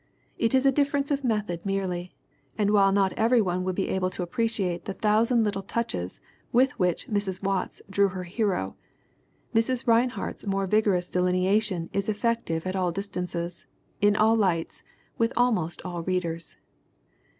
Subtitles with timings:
[0.39, 2.15] It is a difference of method merely
[2.57, 6.19] and while not every one would be able to appreciate the thousand little touches
[6.51, 7.43] with which Mrs.
[7.43, 8.75] Watts drew her hero,
[9.53, 9.85] Mrs.
[9.85, 13.67] Rinehart's more vigorous delineation is effective at all distances,
[14.01, 14.81] in all lights,
[15.19, 16.57] with almost all readers.